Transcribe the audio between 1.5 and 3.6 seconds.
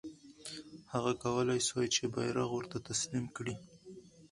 سوای چې بیرغ ورته تسلیم کړي.